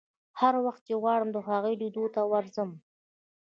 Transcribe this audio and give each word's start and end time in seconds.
هر 0.39 0.53
وخت 0.65 0.81
چې 0.87 0.93
وغواړم 0.95 1.29
د 1.33 1.37
هغو 1.47 1.71
لیدو 1.81 2.03
ته 2.15 2.21
ورځم. 2.31 2.69